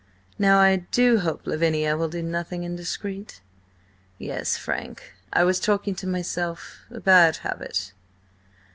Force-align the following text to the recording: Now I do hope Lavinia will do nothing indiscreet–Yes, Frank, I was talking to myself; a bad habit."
Now 0.39 0.57
I 0.57 0.77
do 0.77 1.19
hope 1.19 1.45
Lavinia 1.45 1.95
will 1.95 2.09
do 2.09 2.23
nothing 2.23 2.63
indiscreet–Yes, 2.63 4.57
Frank, 4.57 5.13
I 5.31 5.43
was 5.43 5.59
talking 5.59 5.93
to 5.93 6.07
myself; 6.07 6.79
a 6.89 6.99
bad 6.99 7.37
habit." 7.45 7.93